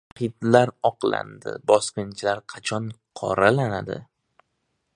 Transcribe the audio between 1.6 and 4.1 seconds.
bosqinchilar qachon qoralanadi?..